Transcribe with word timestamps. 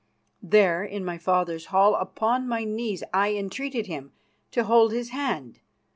There, 0.41 0.83
in 0.83 1.05
my 1.05 1.19
father's 1.19 1.67
hall, 1.67 1.93
upon 1.93 2.47
my 2.47 2.63
knees, 2.63 3.03
I 3.13 3.35
entreated 3.35 3.85
him 3.85 4.13
to 4.49 4.63
hold 4.63 4.91
his 4.93 5.09
hand. 5.09 5.59